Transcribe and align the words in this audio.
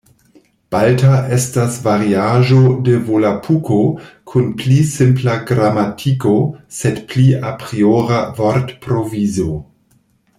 Balta 0.75 1.17
estas 1.35 1.75
variaĵo 1.87 2.61
de 2.87 2.95
Volapuko 3.09 3.77
kun 4.31 4.49
pli 4.61 4.79
simpla 4.95 5.35
gramatiko, 5.51 6.33
sed 6.81 7.03
pli 7.13 7.27
apriora 7.51 8.19
vortprovizo. 8.41 9.47